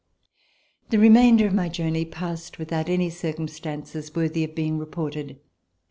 The 0.89 0.97
remainder 0.97 1.45
of 1.45 1.53
my 1.53 1.69
journey 1.69 2.05
passed 2.05 2.57
without 2.57 2.89
any 2.89 3.11
circumstances 3.11 4.15
worthy 4.15 4.43
of 4.43 4.55
being 4.55 4.79
reported. 4.79 5.39